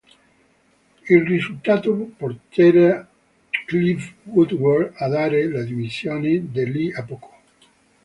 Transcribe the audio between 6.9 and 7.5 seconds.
a poco.